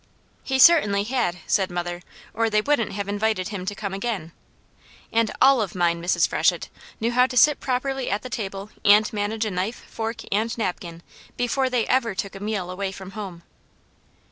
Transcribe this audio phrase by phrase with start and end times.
[0.43, 2.01] "He certainly had," said mother,
[2.33, 4.31] "or they wouldn't have invited him to come again.
[5.13, 6.27] And all mine, Mrs.
[6.27, 10.57] Freshett, knew how to sit properly at the table, and manage a knife, fork and
[10.57, 11.03] napkin,
[11.37, 13.43] before they ever took a meal away from home."